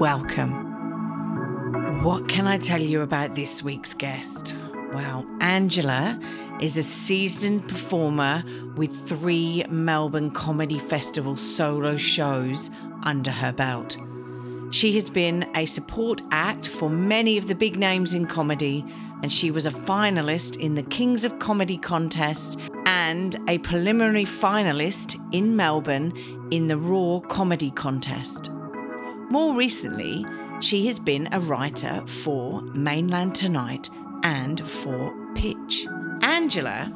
[0.00, 2.02] Welcome.
[2.02, 4.56] What can I tell you about this week's guest?
[4.92, 6.18] Well, Angela
[6.60, 8.42] is a seasoned performer
[8.74, 12.72] with three Melbourne Comedy Festival solo shows
[13.04, 13.96] under her belt.
[14.72, 18.84] She has been a support act for many of the big names in comedy,
[19.22, 25.24] and she was a finalist in the Kings of Comedy contest and a preliminary finalist
[25.32, 26.12] in Melbourne
[26.50, 28.50] in the Raw Comedy contest.
[29.30, 30.24] More recently,
[30.60, 33.90] she has been a writer for Mainland Tonight
[34.22, 35.86] and for Pitch.
[36.22, 36.92] Angela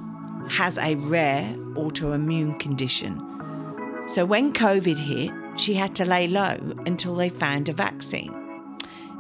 [0.50, 3.19] has a rare autoimmune condition.
[4.08, 5.30] So when COVID hit,
[5.61, 8.34] she had to lay low until they found a vaccine.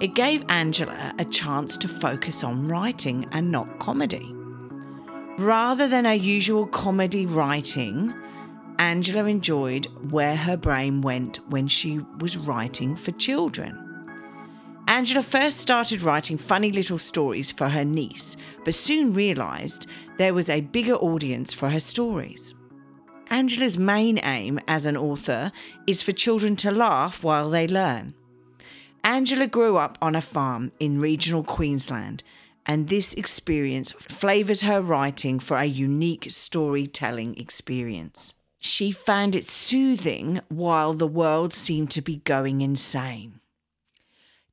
[0.00, 4.32] It gave Angela a chance to focus on writing and not comedy.
[5.38, 8.14] Rather than her usual comedy writing,
[8.78, 13.84] Angela enjoyed where her brain went when she was writing for children.
[14.86, 20.48] Angela first started writing funny little stories for her niece, but soon realised there was
[20.48, 22.54] a bigger audience for her stories.
[23.30, 25.52] Angela's main aim as an author
[25.86, 28.14] is for children to laugh while they learn.
[29.04, 32.22] Angela grew up on a farm in regional Queensland,
[32.64, 38.34] and this experience flavours her writing for a unique storytelling experience.
[38.58, 43.40] She found it soothing while the world seemed to be going insane.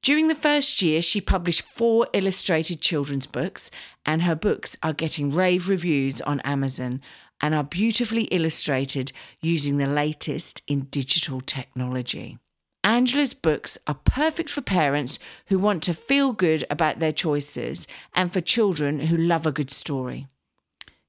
[0.01, 3.71] During the first year, she published four illustrated children's books,
[4.05, 7.01] and her books are getting rave reviews on Amazon
[7.41, 9.11] and are beautifully illustrated
[9.41, 12.37] using the latest in digital technology.
[12.83, 15.17] Angela's books are perfect for parents
[15.47, 19.71] who want to feel good about their choices and for children who love a good
[19.71, 20.27] story.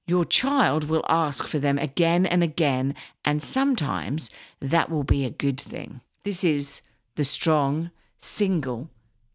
[0.09, 2.95] Your child will ask for them again and again,
[3.25, 4.31] and sometimes
[4.61, 6.01] that will be a good thing.
[6.23, 6.81] This is
[7.17, 8.89] The Strong, single,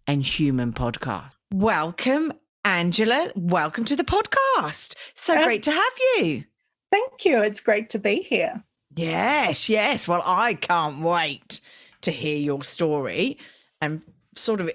[0.07, 1.31] and human podcast.
[1.53, 2.31] Welcome,
[2.63, 3.33] Angela.
[3.35, 4.95] Welcome to the podcast.
[5.13, 6.45] So um, great to have you.
[6.89, 7.41] Thank you.
[7.41, 8.63] It's great to be here.
[8.95, 10.07] Yes, yes.
[10.07, 11.59] Well, I can't wait
[11.99, 13.37] to hear your story
[13.81, 14.01] and
[14.37, 14.71] sort of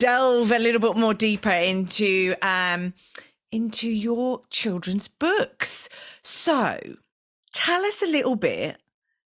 [0.00, 2.92] delve a little bit more deeper into um
[3.52, 5.88] into your children's books.
[6.22, 6.80] So,
[7.52, 8.78] tell us a little bit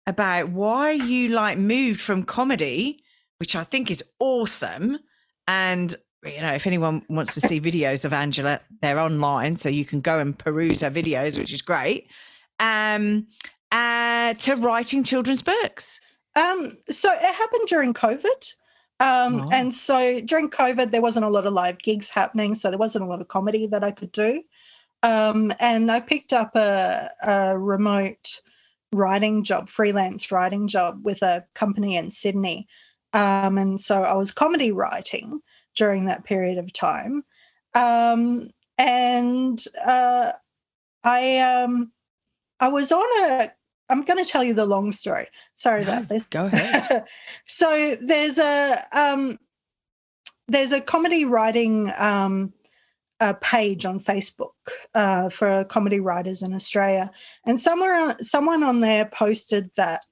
[0.06, 3.04] about why you like moved from comedy
[3.38, 4.98] which I think is awesome.
[5.48, 9.84] And you know, if anyone wants to see videos of Angela, they're online, so you
[9.84, 12.08] can go and peruse her videos, which is great.
[12.58, 13.26] Um,
[13.70, 16.00] uh, to writing children's books.
[16.36, 18.54] Um, so it happened during COVID.
[19.00, 19.48] Um, oh.
[19.52, 23.04] And so during COVID, there wasn't a lot of live gigs happening, so there wasn't
[23.04, 24.42] a lot of comedy that I could do.
[25.02, 28.40] Um, and I picked up a, a remote
[28.92, 32.68] writing job, freelance writing job with a company in Sydney.
[33.12, 35.40] Um, and so I was comedy writing
[35.76, 37.24] during that period of time.
[37.74, 40.32] Um, and uh,
[41.02, 41.92] I um,
[42.60, 43.50] I was on a
[43.88, 45.28] I'm going to tell you the long story.
[45.54, 46.24] Sorry no, about this.
[46.26, 47.04] Go ahead.
[47.46, 49.38] so there's a um,
[50.48, 52.52] there's a comedy writing um,
[53.20, 54.52] a page on Facebook
[54.94, 57.10] uh, for comedy writers in Australia,
[57.44, 60.04] and somewhere someone on there posted that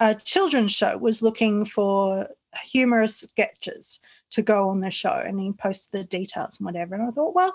[0.00, 2.28] a children's show was looking for
[2.62, 4.00] humorous sketches
[4.30, 7.34] to go on the show and he posted the details and whatever and i thought
[7.34, 7.54] well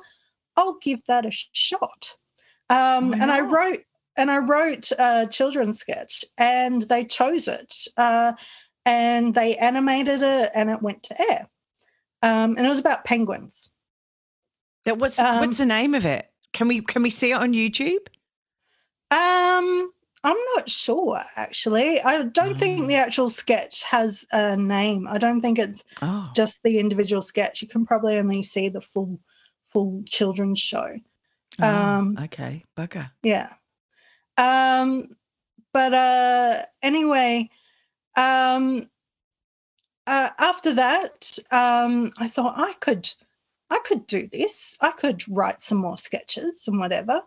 [0.55, 2.15] i'll give that a shot
[2.69, 3.81] um, and i wrote
[4.18, 8.34] and i wrote a children's sketch and they chose it uh,
[8.85, 11.48] and they animated it and it went to air
[12.21, 13.69] um, and it was about penguins
[14.86, 17.54] that what's um, what's the name of it can we can we see it on
[17.54, 18.07] youtube
[19.12, 19.92] um
[20.24, 22.01] I'm not sure actually.
[22.01, 23.00] I don't think the mm.
[23.00, 25.06] actual sketch has a name.
[25.07, 26.31] I don't think it's oh.
[26.33, 27.62] just the individual sketch.
[27.62, 29.19] You can probably only see the full
[29.68, 30.95] full children's show.
[31.62, 33.12] Oh, um okay, bugger.
[33.21, 33.50] Yeah.
[34.38, 35.15] Um
[35.74, 37.50] but uh anyway,
[38.18, 38.89] um
[40.06, 43.09] uh, after that, um, I thought I could,
[43.69, 44.77] I could do this.
[44.81, 47.21] I could write some more sketches and whatever.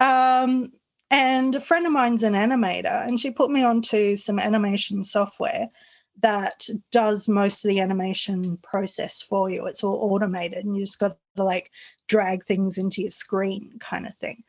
[0.00, 0.72] Um,
[1.10, 5.70] and a friend of mine's an animator, and she put me onto some animation software
[6.20, 9.66] that does most of the animation process for you.
[9.66, 11.70] It's all automated, and you just got to like
[12.08, 14.44] drag things into your screen, kind of thing.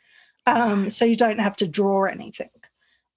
[0.50, 2.50] Um, so you don't have to draw anything.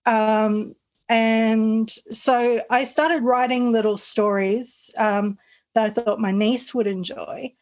[0.06, 0.74] Um,
[1.08, 5.38] and so I started writing little stories um,
[5.74, 7.52] that I thought my niece would enjoy.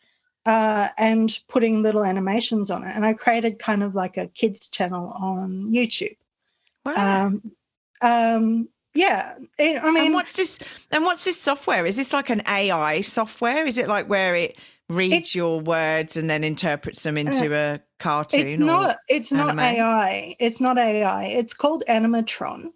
[0.46, 2.96] Uh, and putting little animations on it.
[2.96, 6.17] And I created kind of like a kids channel on YouTube.
[6.87, 7.26] Wow.
[7.26, 7.52] Um,
[8.00, 10.58] um, yeah, it, I mean, and what's this?
[10.90, 11.87] And what's this software?
[11.87, 13.64] Is this like an AI software?
[13.64, 14.56] Is it like where it
[14.91, 18.47] reads your words and then interprets them into uh, a cartoon?
[18.47, 18.99] It's not.
[19.09, 19.57] It's anime?
[19.57, 20.37] not AI.
[20.39, 21.25] It's not AI.
[21.27, 22.73] It's called Animatron.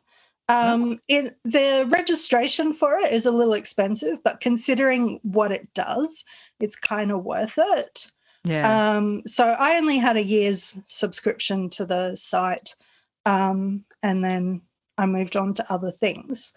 [0.49, 0.99] Um, oh.
[1.09, 6.25] it the registration for it is a little expensive, but considering what it does,
[6.61, 8.11] it's kind of worth it.
[8.45, 8.97] Yeah.
[8.97, 12.77] Um, so I only had a year's subscription to the site,
[13.25, 14.61] um, and then
[14.99, 16.53] I moved on to other things.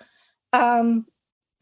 [0.52, 1.06] Um,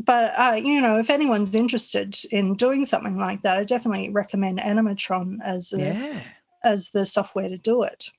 [0.03, 4.59] but uh, you know, if anyone's interested in doing something like that, I definitely recommend
[4.59, 6.21] Animatron as a, yeah.
[6.63, 8.09] as the software to do it.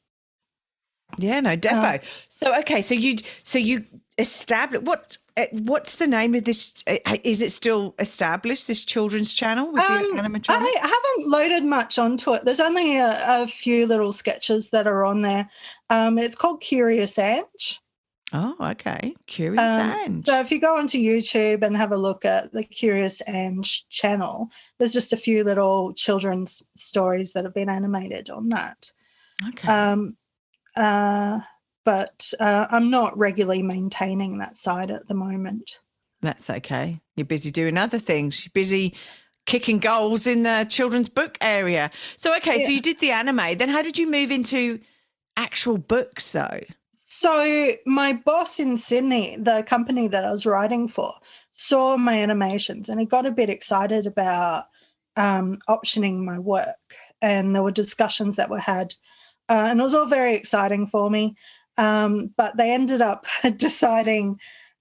[1.18, 1.96] Yeah, no, defo.
[1.96, 3.84] Uh, so okay, so you so you
[4.18, 6.82] established what eh, what's the name of this?
[6.86, 10.48] Eh, is it still established this children's channel with um, the animatronic?
[10.50, 10.78] I
[11.16, 12.44] haven't loaded much onto it.
[12.44, 15.48] There's only a, a few little sketches that are on there.
[15.90, 17.80] Um, it's called Curious Ange.
[18.38, 19.14] Oh, okay.
[19.26, 20.22] Curious um, Ange.
[20.22, 24.48] So if you go onto YouTube and have a look at the Curious Ange channel,
[24.78, 28.90] there's just a few little children's stories that have been animated on that.
[29.48, 29.66] Okay.
[29.68, 30.18] Um,
[30.76, 31.40] uh,
[31.86, 35.78] but uh, I'm not regularly maintaining that site at the moment.
[36.20, 37.00] That's okay.
[37.14, 38.44] You're busy doing other things.
[38.44, 38.94] You're busy
[39.46, 41.90] kicking goals in the children's book area.
[42.16, 42.66] So, okay, yeah.
[42.66, 43.56] so you did the anime.
[43.56, 44.80] Then how did you move into
[45.38, 46.60] actual books, though?
[47.18, 51.14] So my boss in Sydney, the company that I was writing for,
[51.50, 54.66] saw my animations and he got a bit excited about
[55.16, 56.76] um, optioning my work.
[57.22, 58.94] And there were discussions that were had,
[59.48, 61.36] uh, and it was all very exciting for me.
[61.78, 63.24] Um, but they ended up
[63.56, 64.38] deciding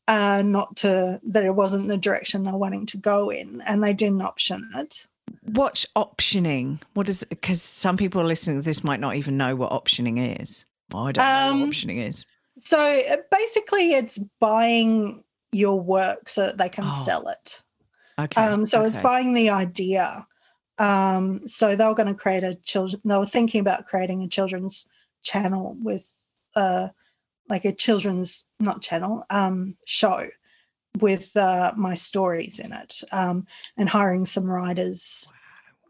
[0.09, 3.93] uh, not to that it wasn't the direction they're wanting to go in, and they
[3.93, 5.07] didn't option it.
[5.43, 6.81] What's optioning?
[6.95, 7.23] What is?
[7.29, 10.65] Because some people listening to this might not even know what optioning is.
[10.93, 12.25] I don't um, know what um, optioning is.
[12.57, 17.03] So uh, basically, it's buying your work so that they can oh.
[17.05, 17.61] sell it.
[18.19, 18.41] Okay.
[18.41, 18.87] Um, so okay.
[18.87, 20.25] it's buying the idea.
[20.77, 23.01] Um, so they were going to create a children.
[23.03, 24.87] They were thinking about creating a children's
[25.23, 26.07] channel with,
[26.55, 26.89] uh,
[27.49, 30.27] like a children's not channel um, show
[30.99, 33.45] with uh, my stories in it, um,
[33.77, 35.33] and hiring some writers wow.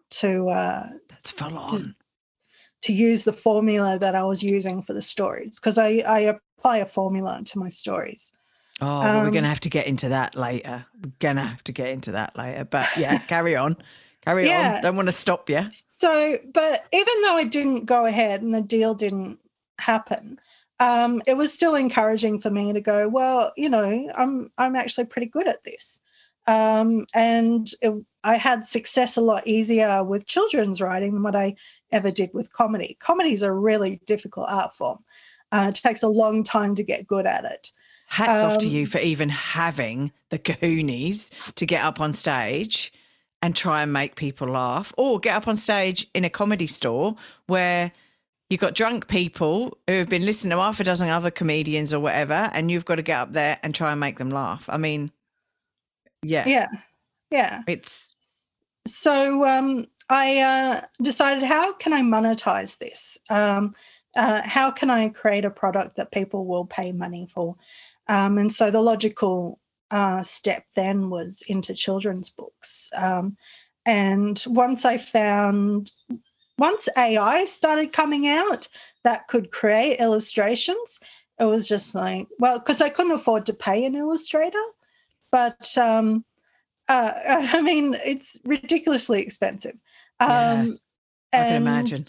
[0.10, 0.50] to.
[0.50, 1.70] Uh, That's full on.
[1.70, 1.96] To,
[2.86, 6.78] to use the formula that I was using for the stories because I, I apply
[6.78, 8.32] a formula to my stories.
[8.80, 10.86] Oh, well, we're going to um, have to get into that later.
[11.02, 12.64] We're going to have to get into that later.
[12.64, 13.78] But yeah, carry on.
[14.22, 14.76] Carry yeah.
[14.76, 14.82] on.
[14.84, 15.68] Don't want to stop you.
[15.96, 19.40] So, but even though it didn't go ahead and the deal didn't
[19.80, 20.40] happen,
[20.80, 25.06] um, it was still encouraging for me to go, well, you know, I'm I'm actually
[25.06, 26.02] pretty good at this.
[26.48, 27.94] Um, and it,
[28.24, 31.56] I had success a lot easier with children's writing than what I
[31.96, 32.98] ever did with comedy.
[33.00, 35.00] Comedy is a really difficult art form.
[35.52, 37.72] Uh, it takes a long time to get good at it.
[38.08, 42.14] Hats um, off to you um, for even having the kahoonies to get up on
[42.14, 42.94] stage
[43.42, 47.16] and try and make people laugh, or get up on stage in a comedy store
[47.48, 47.92] where
[48.50, 52.00] you've got drunk people who have been listening to half a dozen other comedians or
[52.00, 54.68] whatever, and you've got to get up there and try and make them laugh.
[54.68, 55.12] I mean,
[56.24, 56.68] yeah, yeah,
[57.30, 57.62] yeah.
[57.68, 58.16] It's
[58.88, 63.18] so um, I uh, decided how can I monetize this?
[63.30, 63.76] Um,
[64.16, 67.56] uh, how can I create a product that people will pay money for?
[68.08, 69.60] Um, and so the logical
[69.92, 72.90] uh, step then was into children's books.
[72.96, 73.36] Um,
[73.86, 75.92] and once I found,
[76.58, 78.68] once AI started coming out
[79.04, 81.00] that could create illustrations,
[81.40, 84.64] it was just like, well, because I couldn't afford to pay an illustrator.
[85.32, 86.24] But um,
[86.88, 89.76] uh, I mean, it's ridiculously expensive.
[90.20, 90.80] Um,
[91.34, 92.06] yeah, I can imagine.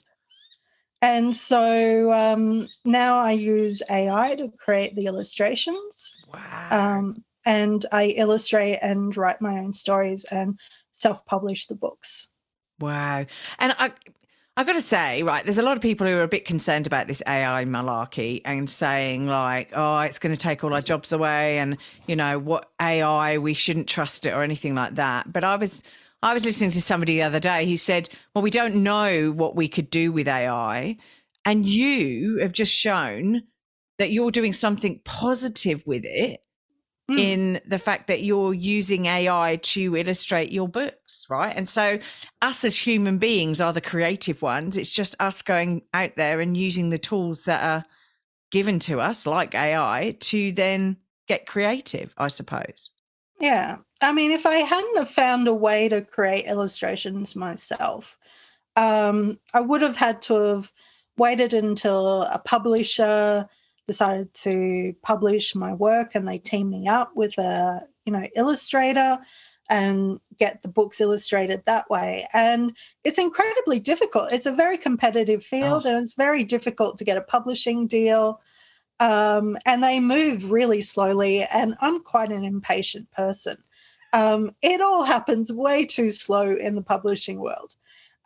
[1.03, 6.17] And so um, now I use AI to create the illustrations.
[6.33, 6.69] Wow.
[6.71, 10.59] Um, and I illustrate and write my own stories and
[10.93, 12.29] self publish the books.
[12.81, 13.27] Wow.
[13.59, 13.93] And I,
[14.57, 16.87] I got to say, right, there's a lot of people who are a bit concerned
[16.87, 21.13] about this AI malarkey and saying, like, oh, it's going to take all our jobs
[21.13, 25.33] away and, you know, what AI, we shouldn't trust it or anything like that.
[25.33, 25.83] But I was
[26.27, 29.55] I was listening to somebody the other day who said, Well, we don't know what
[29.55, 30.97] we could do with AI.
[31.45, 33.45] And you have just shown
[33.99, 36.41] that you're doing something positive with it
[37.09, 37.17] mm.
[37.17, 41.55] in the fact that you're using AI to illustrate your books, right?
[41.57, 42.01] And so,
[42.43, 44.77] us as human beings are the creative ones.
[44.77, 47.85] It's just us going out there and using the tools that are
[48.51, 50.97] given to us, like AI, to then
[51.29, 52.91] get creative, I suppose.
[53.39, 53.77] Yeah.
[54.01, 58.19] I mean, if I hadn't have found a way to create illustrations myself,
[58.77, 60.73] um, I would have had to have
[61.17, 63.49] waited until a publisher
[63.89, 69.19] decided to publish my work and they teamed me up with a you know illustrator
[69.71, 72.27] and get the books illustrated that way.
[72.33, 74.33] And it's incredibly difficult.
[74.33, 75.89] It's a very competitive field oh.
[75.89, 78.41] and it's very difficult to get a publishing deal
[79.01, 83.57] um, and they move really slowly and i'm quite an impatient person
[84.13, 87.75] um, it all happens way too slow in the publishing world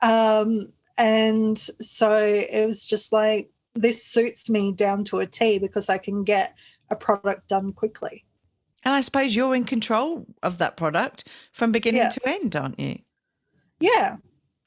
[0.02, 5.88] um, and so it was just like this suits me down to a T because
[5.88, 6.54] I can get
[6.90, 8.24] a product done quickly.
[8.82, 12.08] And I suppose you're in control of that product from beginning yeah.
[12.08, 12.98] to end, aren't you?
[13.78, 14.16] Yeah.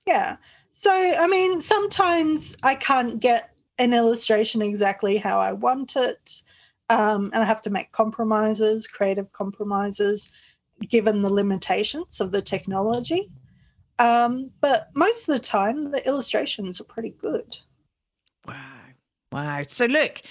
[0.05, 0.37] Yeah.
[0.71, 6.41] So, I mean, sometimes I can't get an illustration exactly how I want it.
[6.89, 10.31] Um, and I have to make compromises, creative compromises,
[10.89, 13.31] given the limitations of the technology.
[13.99, 17.57] Um, but most of the time, the illustrations are pretty good.
[18.47, 18.55] Wow.
[19.31, 19.61] Wow.
[19.67, 20.21] So look,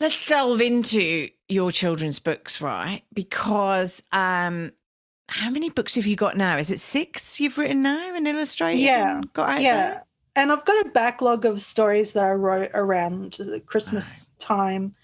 [0.00, 3.02] let's delve into your children's books, right?
[3.12, 4.72] Because um
[5.28, 6.56] how many books have you got now?
[6.56, 8.80] Is it six you've written now and illustrated?
[8.80, 9.16] Yeah.
[9.16, 9.90] And got out yeah.
[9.90, 10.04] There?
[10.36, 14.94] And I've got a backlog of stories that I wrote around the Christmas time.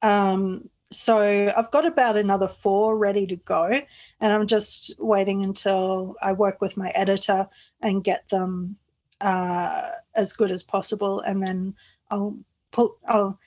[0.00, 6.16] Um, so I've got about another four ready to go, and I'm just waiting until
[6.22, 7.48] I work with my editor
[7.82, 8.76] and get them
[9.20, 11.74] uh, as good as possible, and then
[12.10, 12.38] I'll
[12.70, 13.38] put I'll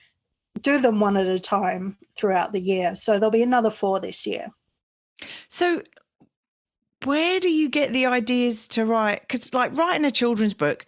[0.60, 2.94] do them one at a time throughout the year.
[2.94, 4.48] So there'll be another four this year.
[5.48, 5.82] So
[7.04, 9.22] where do you get the ideas to write?
[9.22, 10.86] Because like writing a children's book,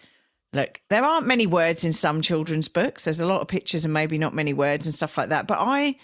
[0.53, 3.05] look, there aren't many words in some children's books.
[3.05, 5.47] There's a lot of pictures and maybe not many words and stuff like that.
[5.49, 5.97] But I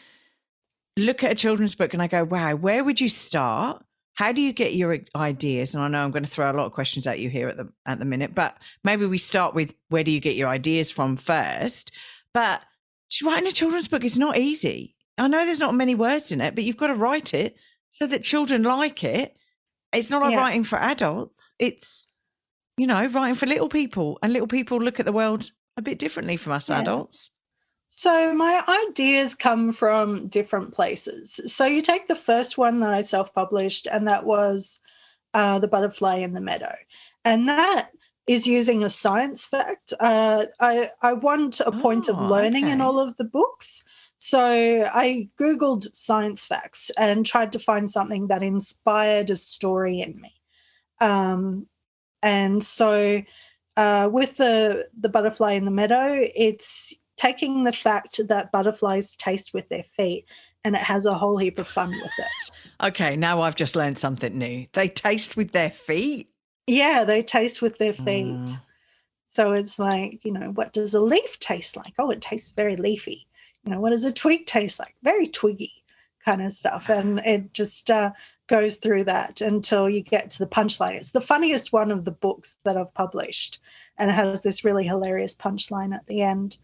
[1.01, 3.85] look at a children's book and I go, wow, where would you start?
[4.15, 5.75] How do you get your ideas?
[5.75, 7.57] And I know I'm going to throw a lot of questions at you here at
[7.57, 10.91] the at the minute, but maybe we start with where do you get your ideas
[10.91, 11.93] from first?
[12.35, 12.63] But
[13.25, 14.95] writing a children's book is not easy.
[15.17, 17.57] I know there's not many words in it, but you've got to write it
[17.93, 19.37] so that children like it.
[19.93, 20.39] It's not like yeah.
[20.39, 21.55] writing for adults.
[21.59, 22.07] It's
[22.77, 25.99] you know writing for little people, and little people look at the world a bit
[25.99, 26.81] differently from us yeah.
[26.81, 27.31] adults.
[27.93, 31.41] So my ideas come from different places.
[31.47, 34.81] So you take the first one that I self-published, and that was
[35.35, 36.75] uh, the butterfly in the meadow,
[37.25, 37.91] and that
[38.29, 39.93] is using a science fact.
[39.99, 42.73] Uh, I I want a point oh, of learning okay.
[42.73, 43.83] in all of the books.
[44.19, 50.21] So I googled science facts and tried to find something that inspired a story in
[50.21, 50.41] me.
[51.01, 51.67] Um,
[52.23, 53.23] and so
[53.77, 59.53] uh, with the the butterfly in the meadow, it's taking the fact that butterflies taste
[59.53, 60.25] with their feet
[60.65, 62.51] and it has a whole heap of fun with it.
[62.83, 64.67] Okay, now I've just learned something new.
[64.73, 66.31] They taste with their feet?
[66.67, 68.25] Yeah, they taste with their feet.
[68.25, 68.61] Mm.
[69.27, 71.93] So it's like, you know, what does a leaf taste like?
[71.99, 73.27] Oh, it tastes very leafy.
[73.65, 74.95] You know, what does a twig taste like?
[75.03, 75.85] Very twiggy
[76.25, 76.89] kind of stuff.
[76.89, 78.13] And it just uh,
[78.47, 80.95] goes through that until you get to the punchline.
[80.95, 83.59] It's the funniest one of the books that I've published.
[83.99, 86.57] And it has this really hilarious punchline at the end.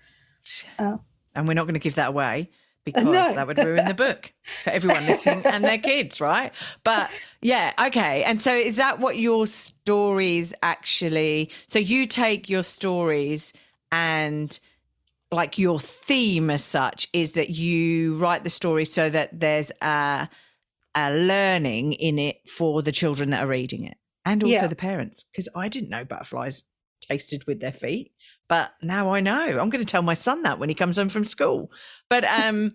[0.79, 0.97] Uh,
[1.35, 2.51] and we're not going to give that away
[2.85, 3.13] because no.
[3.13, 6.53] that would ruin the book for everyone listening and their kids, right?
[6.85, 7.11] But
[7.43, 8.23] yeah, okay.
[8.23, 9.47] And so is that what your
[9.87, 13.53] stories actually so you take your stories
[13.93, 14.59] and
[15.31, 20.29] like your theme as such is that you write the story so that there's a
[20.97, 24.67] a learning in it for the children that are reading it and also yeah.
[24.67, 26.65] the parents because I didn't know butterflies
[27.09, 28.13] tasted with their feet
[28.49, 29.59] but now I know.
[29.59, 31.71] I'm going to tell my son that when he comes home from school.
[32.09, 32.73] But um,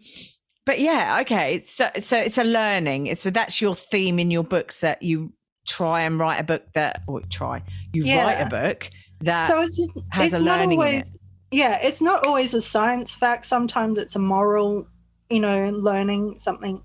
[0.65, 1.61] but yeah, okay.
[1.61, 3.15] So so it's a learning.
[3.15, 5.33] so that's your theme in your books that you
[5.67, 7.61] try and write a book that or try
[7.93, 8.25] you yeah.
[8.25, 8.89] write a book
[9.21, 11.07] that so it's, has it's a learning always, in it.
[11.51, 13.45] Yeah, it's not always a science fact.
[13.45, 14.88] Sometimes it's a moral,
[15.29, 16.81] you know, learning something,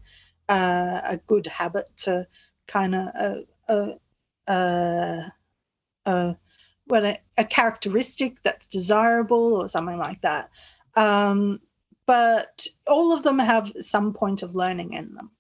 [0.48, 2.26] uh, a good habit to
[2.66, 3.08] kind of
[3.68, 5.28] uh, uh, uh,
[6.04, 6.34] uh
[6.88, 10.50] well, a, a characteristic that's desirable or something like that.
[10.94, 11.60] Um,
[12.06, 15.30] but all of them have some point of learning in them.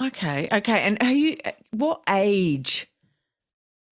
[0.00, 0.80] Okay, okay.
[0.82, 1.36] And are you?
[1.70, 2.90] What age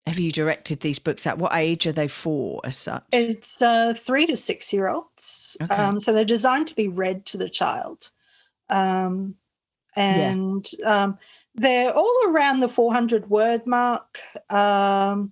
[0.07, 1.37] have you directed these books at?
[1.37, 3.03] What age are they for, as such?
[3.11, 5.57] It's uh, three to six year olds.
[5.61, 5.73] Okay.
[5.73, 8.09] Um, so they're designed to be read to the child.
[8.69, 9.35] Um,
[9.95, 11.03] and yeah.
[11.03, 11.17] um,
[11.55, 14.19] they're all around the 400 word mark.
[14.49, 15.31] Um,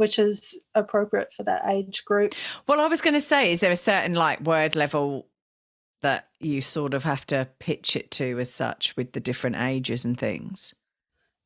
[0.00, 2.34] which is appropriate for that age group.
[2.66, 5.28] Well, I was going to say, is there a certain like word level
[6.02, 10.04] that you sort of have to pitch it to as such with the different ages
[10.04, 10.74] and things?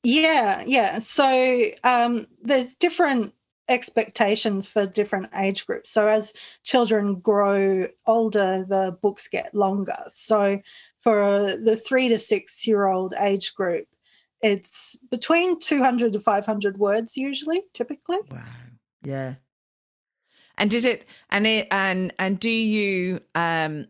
[0.05, 0.99] Yeah, yeah.
[0.99, 3.35] So um, there's different
[3.69, 5.91] expectations for different age groups.
[5.91, 10.05] So as children grow older, the books get longer.
[10.09, 10.61] So
[11.01, 13.87] for the three to six year old age group,
[14.45, 18.19] it's between 200 to 500 words usually typically.
[18.31, 18.45] Wow.
[19.03, 19.35] Yeah.
[20.59, 23.87] And is it and it and and do you um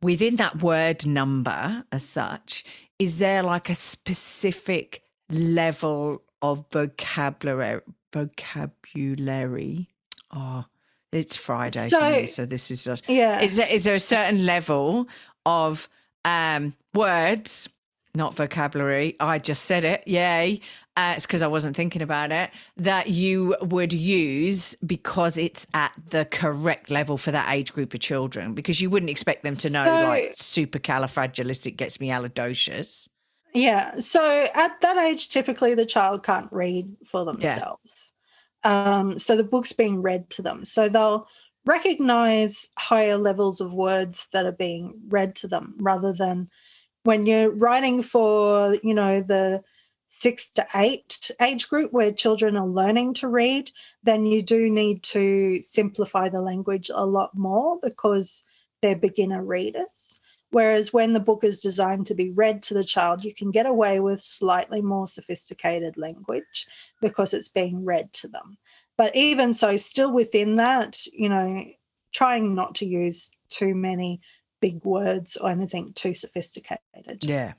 [0.00, 2.64] within that word number as such
[2.98, 7.82] is there like a specific level of vocabulary
[8.12, 9.90] vocabulary?
[10.32, 10.64] Oh
[11.10, 13.40] it's friday so, me, so this is just yeah.
[13.40, 15.08] is there, is there a certain level
[15.46, 15.88] of
[16.24, 17.68] um words
[18.18, 19.16] not vocabulary.
[19.18, 20.06] I just said it.
[20.06, 20.60] Yay.
[20.96, 22.50] Uh, it's because I wasn't thinking about it.
[22.76, 28.00] That you would use because it's at the correct level for that age group of
[28.00, 28.52] children.
[28.52, 33.08] Because you wouldn't expect them to know so, like supercalifragilisticexpialidocious.
[33.54, 33.98] Yeah.
[34.00, 38.12] So at that age, typically the child can't read for themselves.
[38.64, 38.98] Yeah.
[38.98, 40.64] Um, so the book's being read to them.
[40.64, 41.28] So they'll
[41.64, 46.48] recognize higher levels of words that are being read to them rather than
[47.04, 49.62] when you're writing for, you know, the
[50.08, 53.70] six to eight age group where children are learning to read,
[54.02, 58.42] then you do need to simplify the language a lot more because
[58.82, 60.20] they're beginner readers.
[60.50, 63.66] Whereas when the book is designed to be read to the child, you can get
[63.66, 66.66] away with slightly more sophisticated language
[67.02, 68.56] because it's being read to them.
[68.96, 71.64] But even so, still within that, you know,
[72.12, 74.22] trying not to use too many
[74.60, 77.22] big words or anything too sophisticated.
[77.22, 77.54] Yeah.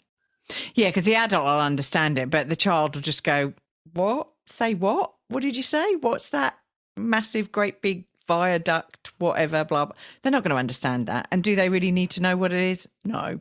[0.74, 3.53] Yeah, because the adult will understand it, but the child will just go,
[3.94, 4.29] What?
[4.48, 5.13] Say what?
[5.27, 5.96] What did you say?
[5.96, 6.58] What's that
[6.98, 9.95] massive, great big viaduct, whatever, blah, blah.
[10.21, 11.28] They're not going to understand that.
[11.32, 12.88] And do they really need to know what it is?
[13.04, 13.39] No.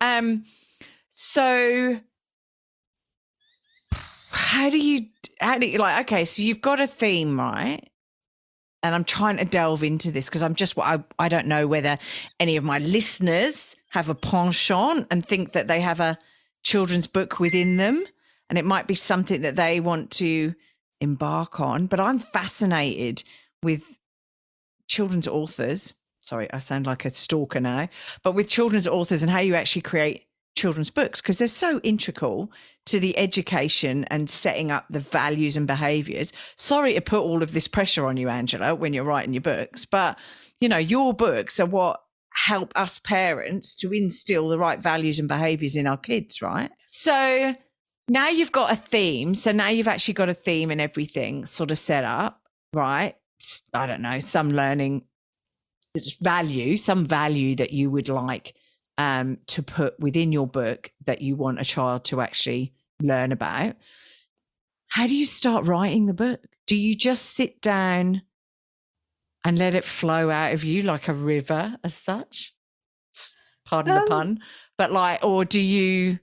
[0.00, 0.44] Um,
[1.08, 1.98] so
[4.30, 5.06] how do you
[5.40, 7.88] how do you like okay, so you've got a theme, right?
[8.82, 11.98] And I'm trying to delve into this because I'm just I I don't know whether
[12.38, 16.18] any of my listeners have a penchant and think that they have a
[16.62, 18.04] children's book within them
[18.48, 20.54] and it might be something that they want to
[21.00, 23.22] embark on but I'm fascinated
[23.62, 23.98] with
[24.86, 25.92] children's authors.
[26.20, 27.88] Sorry I sound like a stalker now
[28.22, 30.27] but with children's authors and how you actually create
[30.58, 32.50] children's books because they're so integral
[32.86, 36.32] to the education and setting up the values and behaviors.
[36.56, 39.84] Sorry to put all of this pressure on you, Angela, when you're writing your books,
[39.84, 40.18] but
[40.60, 42.00] you know, your books are what
[42.34, 46.70] help us parents to instill the right values and behaviors in our kids, right?
[46.86, 47.54] So
[48.08, 49.34] now you've got a theme.
[49.34, 52.40] So now you've actually got a theme and everything sort of set up,
[52.72, 53.14] right?
[53.72, 55.04] I don't know, some learning
[56.20, 58.54] value, some value that you would like
[58.98, 63.76] um, to put within your book that you want a child to actually learn about.
[64.88, 66.40] How do you start writing the book?
[66.66, 68.22] Do you just sit down
[69.44, 72.54] and let it flow out of you like a river, as such?
[73.64, 74.40] Pardon um, the pun.
[74.76, 76.18] But like, or do you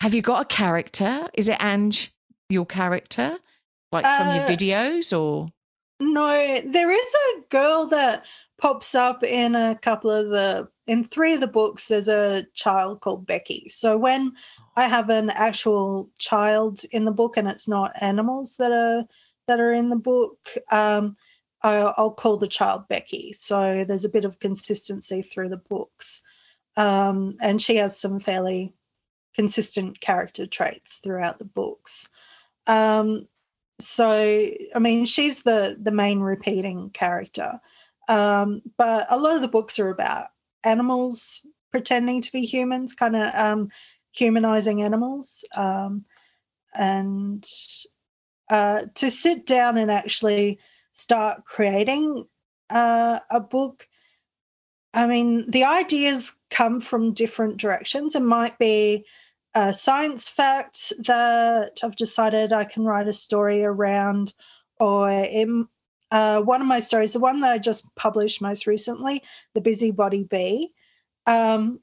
[0.00, 1.28] have you got a character?
[1.34, 2.12] Is it Ange,
[2.48, 3.38] your character,
[3.92, 5.48] like from uh, your videos, or?
[6.00, 8.24] No, there is a girl that
[8.60, 13.00] pops up in a couple of the in three of the books there's a child
[13.00, 13.68] called becky.
[13.68, 14.32] So when
[14.76, 19.04] i have an actual child in the book and it's not animals that are
[19.46, 20.38] that are in the book
[20.72, 21.16] um,
[21.62, 23.34] I, will call the child becky.
[23.34, 26.22] So there's a bit of consistency through the books.
[26.76, 28.74] Um, and she has some fairly
[29.34, 32.08] consistent character traits throughout the books.
[32.66, 33.28] Um,
[33.78, 34.10] so
[34.74, 37.60] i mean she's the the main repeating character.
[38.08, 40.30] Um, but a lot of the books are about
[40.64, 43.68] animals pretending to be humans, kind of um,
[44.12, 45.44] humanizing animals.
[45.54, 46.04] Um,
[46.74, 47.46] and
[48.48, 50.58] uh, to sit down and actually
[50.92, 52.26] start creating
[52.68, 53.86] uh, a book,
[54.92, 58.14] I mean, the ideas come from different directions.
[58.14, 59.04] It might be
[59.54, 64.32] a science fact that I've decided I can write a story around,
[64.78, 65.48] or it
[66.10, 69.22] uh, one of my stories, the one that I just published most recently,
[69.54, 70.72] The Busybody Bee,
[71.26, 71.80] um,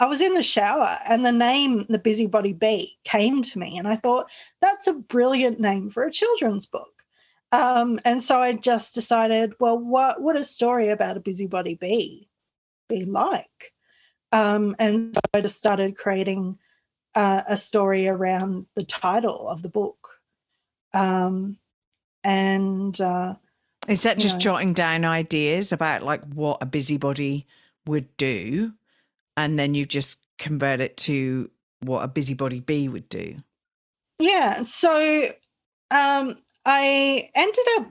[0.00, 3.78] I was in the shower and the name The Busybody Bee came to me.
[3.78, 4.30] And I thought,
[4.60, 6.90] that's a brilliant name for a children's book.
[7.52, 12.28] Um, and so I just decided, well, what would a story about a busybody bee
[12.88, 13.72] be like?
[14.32, 16.58] Um, and so I just started creating
[17.14, 20.08] uh, a story around the title of the book.
[20.92, 21.58] Um,
[22.24, 23.34] and uh,
[23.88, 24.40] is that just know.
[24.40, 27.46] jotting down ideas about like what a busybody
[27.86, 28.72] would do,
[29.36, 33.36] and then you just convert it to what a busybody bee would do?
[34.18, 34.62] Yeah.
[34.62, 35.28] So
[35.90, 37.86] um, I ended up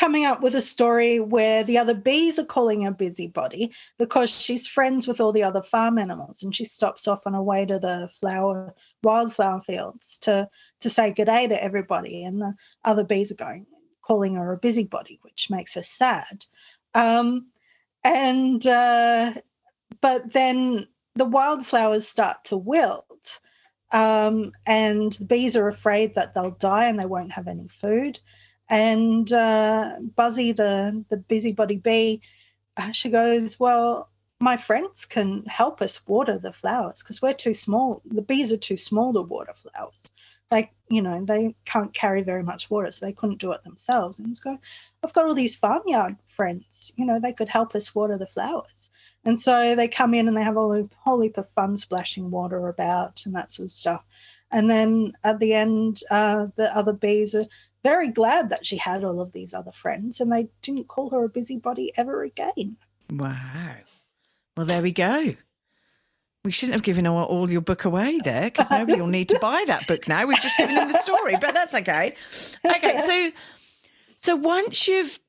[0.00, 4.66] coming up with a story where the other bees are calling her busybody because she's
[4.66, 7.78] friends with all the other farm animals and she stops off on her way to
[7.78, 10.48] the flower wildflower fields to
[10.80, 12.24] to say good day to everybody.
[12.24, 13.66] And the other bees are going
[14.00, 16.46] calling her a busybody which makes her sad.
[16.94, 17.48] Um,
[18.02, 19.34] and uh,
[20.00, 23.40] but then the wildflowers start to wilt
[23.92, 28.18] um, and the bees are afraid that they'll die and they won't have any food
[28.70, 32.22] and uh, Buzzy, the the busybody bee,
[32.76, 34.08] uh, she goes, "Well,
[34.40, 38.00] my friends can help us water the flowers because we're too small.
[38.06, 40.06] The bees are too small to water flowers.
[40.50, 44.18] Like, you know, they can't carry very much water, so they couldn't do it themselves.
[44.18, 44.58] And just go,
[45.04, 46.92] I've got all these farmyard friends.
[46.96, 48.90] You know, they could help us water the flowers.
[49.24, 52.30] And so they come in and they have all a whole heap of fun splashing
[52.30, 54.04] water about and that sort of stuff.
[54.50, 57.46] And then at the end, uh, the other bees are
[57.82, 61.24] very glad that she had all of these other friends and they didn't call her
[61.24, 62.76] a busybody ever again.
[63.10, 63.76] Wow.
[64.56, 65.34] Well, there we go.
[66.44, 69.38] We shouldn't have given all, all your book away there because nobody will need to
[69.40, 70.26] buy that book now.
[70.26, 72.14] We've just given them the story, but that's okay.
[72.64, 73.30] Okay, so
[74.22, 75.20] so once you've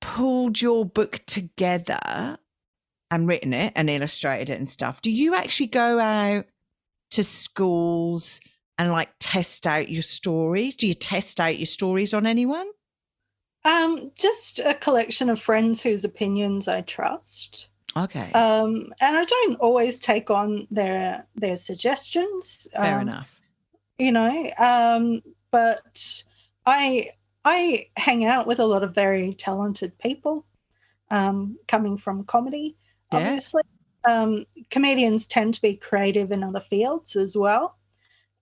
[0.00, 2.38] pulled your book together
[3.10, 6.46] and written it and illustrated it and stuff, do you actually go out
[7.12, 8.40] to schools
[8.78, 10.76] and like test out your stories?
[10.76, 12.68] Do you test out your stories on anyone?
[13.64, 17.68] Um, just a collection of friends whose opinions I trust.
[17.96, 18.30] Okay.
[18.32, 22.68] Um, and I don't always take on their their suggestions.
[22.74, 23.30] Fair um, enough.
[23.98, 26.22] You know, um, but
[26.64, 27.10] I
[27.44, 30.46] I hang out with a lot of very talented people,
[31.10, 32.76] um, coming from comedy.
[33.12, 33.18] Yeah.
[33.18, 33.62] Obviously,
[34.06, 37.77] um, comedians tend to be creative in other fields as well.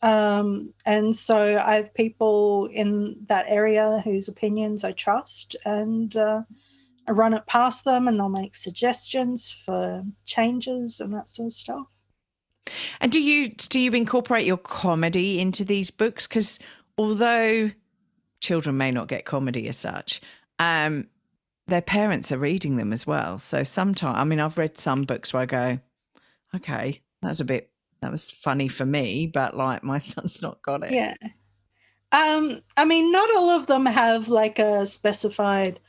[0.03, 6.43] Um, and so I have people in that area whose opinions I trust, and uh,
[7.09, 11.55] I run it past them, and they'll make suggestions for changes and that sort of
[11.55, 11.87] stuff.
[13.01, 16.27] And do you do you incorporate your comedy into these books?
[16.27, 16.59] Because
[16.99, 17.71] although
[18.41, 20.21] children may not get comedy as such,
[20.59, 21.07] um,
[21.67, 23.39] their parents are reading them as well.
[23.39, 25.79] So sometimes, I mean, I've read some books where I go,
[26.55, 30.85] okay, that's a bit that was funny for me, but like my son's not got
[30.85, 30.93] it.
[30.93, 31.15] Yeah.
[32.13, 35.81] Um, I mean, not all of them have like a specified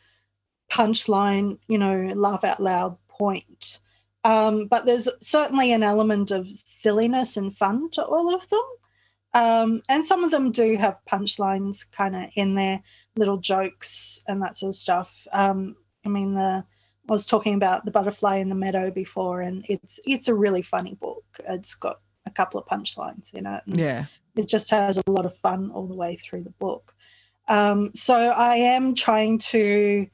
[0.71, 3.79] punchline, you know, laugh out loud point.
[4.23, 6.47] Um, but there's certainly an element of
[6.81, 8.63] silliness and fun to all of them.
[9.33, 12.81] Um, and some of them do have punchlines kind of in there,
[13.15, 15.27] little jokes and that sort of stuff.
[15.31, 16.65] Um, I mean, the
[17.09, 20.61] I was talking about the butterfly in the meadow before, and it's it's a really
[20.61, 21.23] funny book.
[21.47, 23.63] It's got a couple of punchlines in it.
[23.65, 26.93] yeah, it just has a lot of fun all the way through the book.
[27.47, 30.07] Um, so I am trying to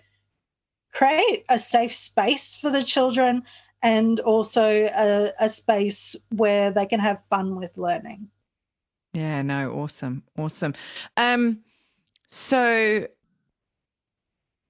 [0.92, 3.44] create a safe space for the children
[3.82, 8.30] and also a, a space where they can have fun with learning.
[9.14, 10.74] Yeah, no, awesome, awesome.
[11.18, 11.60] Um,
[12.28, 13.08] so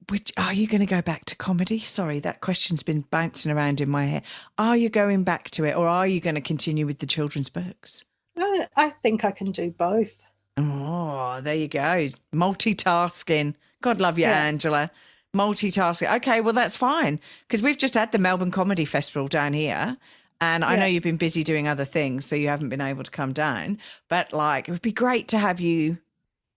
[0.10, 1.80] which are you going to go back to comedy?
[1.80, 4.24] Sorry, that question's been bouncing around in my head.
[4.58, 7.50] Are you going back to it, or are you going to continue with the children's
[7.50, 8.04] books?
[8.38, 10.24] I, I think I can do both.
[10.58, 13.56] Oh, there you go, multitasking.
[13.82, 14.44] God love you, Yeah.
[14.44, 14.92] Angela.
[15.36, 16.16] Multitasking.
[16.18, 19.98] Okay, well that's fine because we've just had the Melbourne Comedy Festival down here.
[20.42, 23.12] And I know you've been busy doing other things, so you haven't been able to
[23.12, 23.78] come down.
[24.10, 25.98] But like, it would be great to have you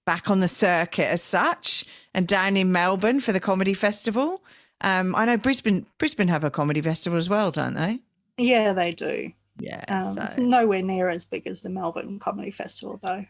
[0.04, 1.85] back on the circuit as such
[2.16, 4.42] and down in Melbourne for the comedy festival.
[4.81, 8.00] Um, I know Brisbane Brisbane have a comedy festival as well, don't they?
[8.38, 9.33] Yeah, they do.
[9.59, 9.85] Yeah.
[9.88, 13.24] Um, It's nowhere near as big as the Melbourne Comedy Festival, though.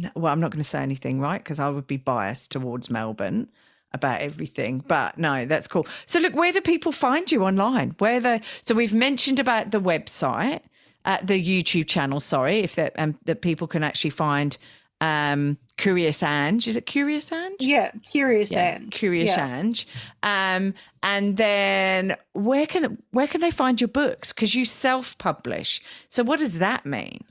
[0.00, 1.38] No, well, I'm not going to say anything, right?
[1.38, 3.48] Because I would be biased towards Melbourne
[3.92, 4.82] about everything.
[4.88, 5.86] But no, that's cool.
[6.06, 7.94] So, look, where do people find you online?
[7.98, 10.62] Where the so we've mentioned about the website,
[11.04, 12.18] uh, the YouTube channel.
[12.18, 14.56] Sorry, if that um, that people can actually find
[15.00, 16.68] um, Curious Ange.
[16.68, 17.56] Is it Curious Ange?
[17.60, 18.90] Yeah, Curious Anne.
[18.90, 19.58] Curious yeah.
[19.58, 19.86] Ange.
[20.22, 24.32] Um, and then where can where can they find your books?
[24.32, 25.82] Because you self publish.
[26.08, 27.24] So what does that mean?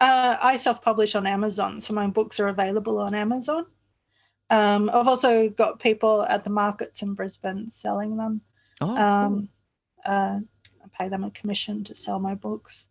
[0.00, 3.66] Uh, I self-publish on Amazon, so my books are available on Amazon.
[4.48, 8.40] Um, I've also got people at the markets in Brisbane selling them.
[8.80, 8.96] Oh, cool.
[8.96, 9.48] Um,
[10.06, 10.40] uh,
[10.98, 12.88] pay them a commission to sell my books.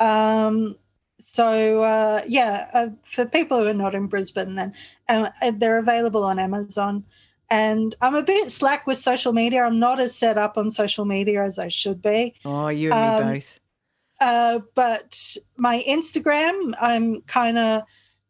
[0.00, 0.76] Um,
[1.18, 4.74] so uh, yeah, uh, for people who are not in Brisbane, then
[5.08, 7.04] uh, they're available on Amazon.
[7.50, 9.62] And I'm a bit slack with social media.
[9.62, 12.34] I'm not as set up on social media as I should be.
[12.44, 13.60] Oh, you and um, me both.
[14.20, 17.82] Uh, but my Instagram, I'm kind of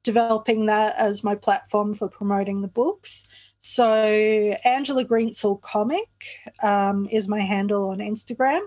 [0.03, 3.27] developing that as my platform for promoting the books.
[3.61, 3.85] So
[4.65, 6.09] Angela Greensill Comic
[6.63, 8.61] um, is my handle on Instagram,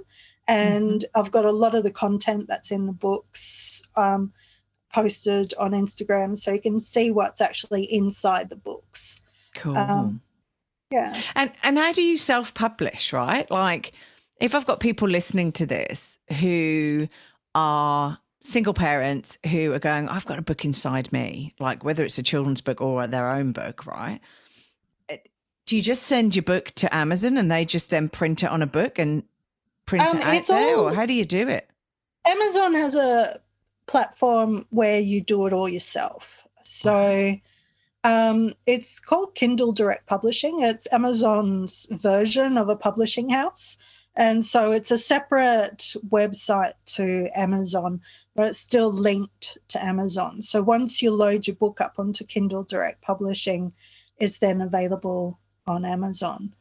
[0.48, 1.20] and mm-hmm.
[1.20, 4.34] I've got a lot of the content that's in the books um,
[4.94, 9.22] posted on Instagram, so you can see what's actually inside the books.
[9.56, 9.78] Cool.
[9.78, 10.22] Um,
[10.92, 11.20] yeah.
[11.36, 13.50] And and how do you self-publish, right?
[13.50, 13.94] Like
[14.40, 17.08] if I've got people listening to this who
[17.56, 22.18] are single parents who are going, I've got a book inside me, like whether it's
[22.18, 24.20] a children's book or their own book, right?
[25.68, 28.62] Do you just send your book to Amazon and they just then print it on
[28.62, 29.24] a book and
[29.92, 31.70] print um, it out there, all, or how do you do it?
[32.26, 33.42] Amazon has a
[33.88, 36.48] platform where you do it all yourself.
[36.64, 37.36] So
[38.06, 40.62] um, it's called Kindle Direct Publishing.
[40.62, 43.78] It's Amazon's version of a publishing house.
[44.16, 48.02] And so it's a separate website to Amazon,
[48.34, 50.42] but it's still linked to Amazon.
[50.42, 53.74] So once you load your book up onto Kindle Direct Publishing,
[54.18, 56.54] it's then available on Amazon.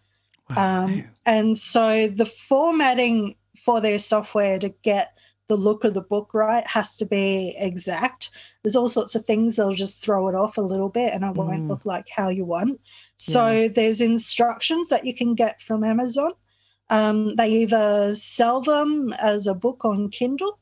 [0.51, 0.85] Wow.
[0.85, 5.17] Um, and so the formatting for their software to get
[5.49, 8.31] the look of the book right has to be exact.
[8.63, 11.35] There's all sorts of things that'll just throw it off a little bit and it
[11.35, 11.69] won't mm.
[11.69, 12.81] look like how you want.
[13.17, 13.69] So yeah.
[13.69, 16.33] there's instructions that you can get from Amazon.
[16.89, 20.59] Um, they either sell them as a book on Kindle,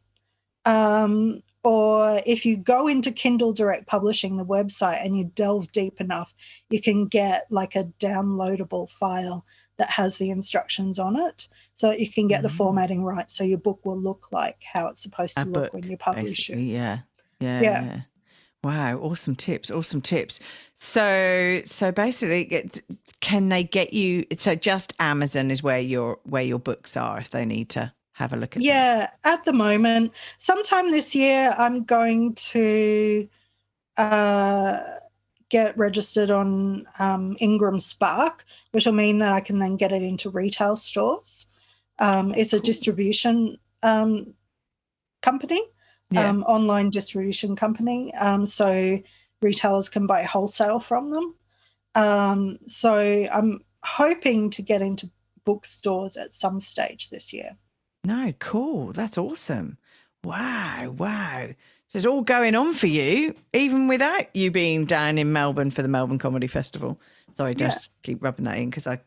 [0.64, 6.00] um, or if you go into Kindle Direct Publishing, the website, and you delve deep
[6.00, 6.32] enough,
[6.70, 9.44] you can get like a downloadable file
[9.78, 12.48] that has the instructions on it so that you can get mm-hmm.
[12.48, 15.52] the formatting right so your book will look like how it's supposed to a look
[15.54, 16.58] book, when you publish it.
[16.58, 16.98] Yeah.
[17.40, 17.62] Yeah.
[17.62, 17.84] Yeah.
[17.84, 18.00] yeah.
[18.64, 20.40] Wow, awesome tips, awesome tips.
[20.74, 22.68] So so basically
[23.20, 27.30] can they get you so just Amazon is where your where your books are if
[27.30, 29.08] they need to have a look at Yeah, them.
[29.24, 30.12] at the moment.
[30.38, 33.28] Sometime this year I'm going to
[33.96, 34.80] uh
[35.48, 40.02] get registered on um, Ingram Spark, which will mean that I can then get it
[40.02, 41.46] into retail stores.
[41.98, 44.34] Um, it's a distribution um,
[45.22, 45.62] company,
[46.10, 46.28] yeah.
[46.28, 48.14] Um, online distribution company.
[48.14, 48.98] Um, so
[49.42, 51.34] retailers can buy wholesale from them.
[51.94, 55.10] Um, so I'm hoping to get into
[55.44, 57.56] bookstores at some stage this year.
[58.04, 58.92] No, cool.
[58.92, 59.76] That's awesome.
[60.24, 61.48] Wow, wow.
[61.88, 65.80] So it's all going on for you, even without you being down in Melbourne for
[65.80, 67.00] the Melbourne Comedy Festival.
[67.34, 67.90] Sorry, just yeah.
[68.02, 69.00] keep rubbing that in because I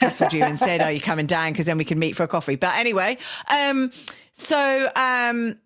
[0.00, 2.28] hassled you and said, "Are you coming down?" Because then we can meet for a
[2.28, 2.56] coffee.
[2.56, 3.92] But anyway, um,
[4.32, 5.58] so um,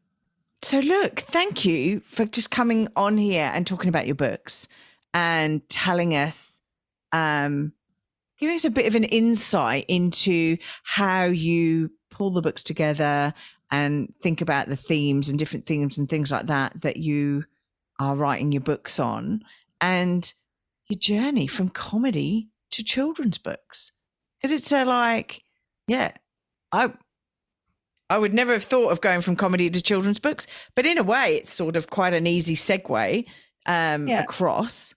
[0.62, 4.68] so look, thank you for just coming on here and talking about your books
[5.14, 6.60] and telling us,
[7.12, 7.72] um,
[8.38, 13.32] giving us a bit of an insight into how you pull the books together
[13.70, 17.44] and think about the themes and different themes and things like that that you
[17.98, 19.42] are writing your books on
[19.80, 20.32] and
[20.88, 23.92] your journey from comedy to children's books.
[24.40, 25.44] Because it's a like
[25.90, 26.12] yeah
[26.72, 26.90] i
[28.08, 31.02] i would never have thought of going from comedy to children's books but in a
[31.02, 33.26] way it's sort of quite an easy segue
[33.66, 34.22] um yeah.
[34.22, 34.94] across.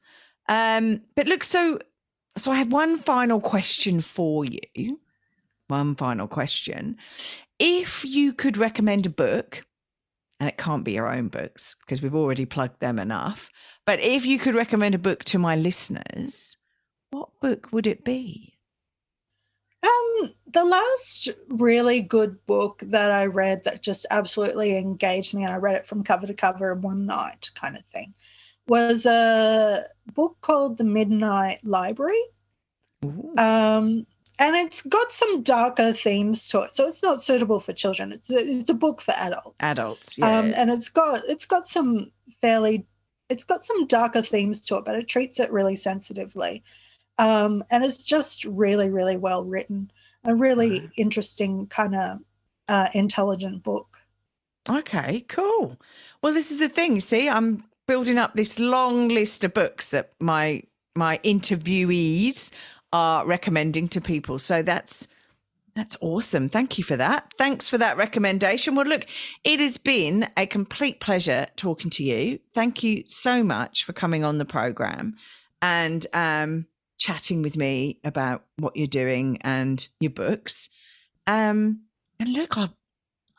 [0.47, 1.79] Um but look so
[2.37, 4.99] so i have one final question for you
[5.67, 6.97] one final question
[7.59, 9.65] if you could recommend a book,
[10.39, 13.49] and it can't be your own books because we've already plugged them enough,
[13.85, 16.57] but if you could recommend a book to my listeners,
[17.11, 18.57] what book would it be?
[19.83, 25.53] Um, the last really good book that I read that just absolutely engaged me, and
[25.53, 28.13] I read it from cover to cover in one night, kind of thing,
[28.67, 32.21] was a book called The Midnight Library.
[33.37, 34.05] Um,
[34.43, 36.75] and it's got some darker themes to it.
[36.75, 38.11] So it's not suitable for children.
[38.11, 39.55] It's a, it's a book for adults.
[39.61, 40.37] Adults yeah.
[40.37, 42.85] um, and it's got it's got some fairly
[43.29, 46.61] it's got some darker themes to it but it treats it really sensitively.
[47.17, 49.89] Um, and it's just really really well written.
[50.25, 52.19] A really interesting kind of
[52.67, 53.97] uh, intelligent book.
[54.69, 55.79] Okay cool.
[56.21, 56.95] Well this is the thing.
[56.95, 60.63] You see i'm building up this long list of books that my
[60.95, 62.51] my interviewees
[62.93, 64.39] are recommending to people.
[64.39, 65.07] So that's
[65.75, 66.49] that's awesome.
[66.49, 67.33] Thank you for that.
[67.35, 68.75] Thanks for that recommendation.
[68.75, 69.07] Well, look,
[69.43, 72.39] it has been a complete pleasure talking to you.
[72.53, 75.15] Thank you so much for coming on the program
[75.63, 76.67] and um,
[76.99, 80.69] chatting with me about what you're doing and your books.
[81.25, 81.81] Um,
[82.19, 82.69] and look, I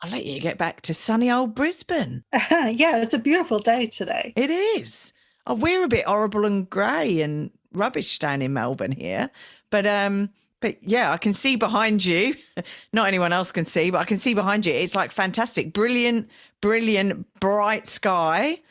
[0.01, 2.23] I'll let you get back to sunny old Brisbane.
[2.33, 4.33] yeah, it's a beautiful day today.
[4.35, 5.13] It is.
[5.47, 9.29] Oh, we're a bit horrible and grey and rubbish down in Melbourne here,
[9.69, 12.35] but um, but yeah, I can see behind you.
[12.93, 14.73] Not anyone else can see, but I can see behind you.
[14.73, 16.29] It's like fantastic, brilliant,
[16.61, 18.61] brilliant, bright sky,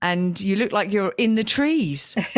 [0.00, 2.14] and you look like you're in the trees.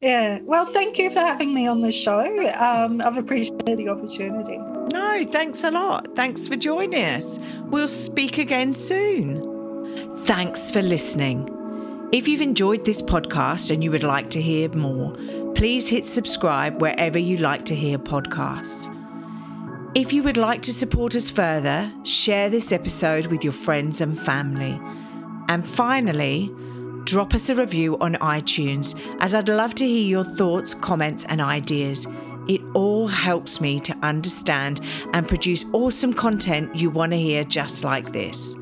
[0.00, 0.40] yeah.
[0.42, 2.20] Well, thank you for having me on the show.
[2.58, 4.58] Um, I've appreciated the opportunity.
[4.92, 6.14] No, thanks a lot.
[6.14, 7.40] Thanks for joining us.
[7.64, 9.50] We'll speak again soon.
[10.24, 11.63] Thanks for listening.
[12.14, 15.10] If you've enjoyed this podcast and you would like to hear more,
[15.56, 18.86] please hit subscribe wherever you like to hear podcasts.
[19.96, 24.16] If you would like to support us further, share this episode with your friends and
[24.16, 24.80] family.
[25.48, 26.52] And finally,
[27.02, 31.40] drop us a review on iTunes as I'd love to hear your thoughts, comments, and
[31.40, 32.06] ideas.
[32.46, 34.80] It all helps me to understand
[35.14, 38.54] and produce awesome content you want to hear just like this.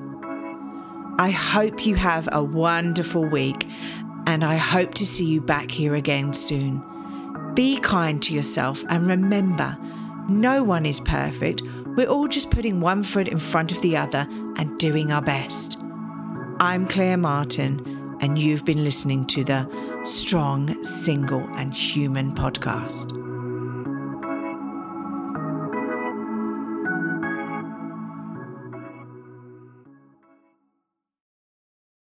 [1.19, 3.69] I hope you have a wonderful week
[4.27, 6.83] and I hope to see you back here again soon.
[7.55, 9.77] Be kind to yourself and remember,
[10.29, 11.63] no one is perfect.
[11.97, 15.79] We're all just putting one foot in front of the other and doing our best.
[16.61, 19.69] I'm Claire Martin, and you've been listening to the
[20.05, 23.22] Strong, Single, and Human podcast.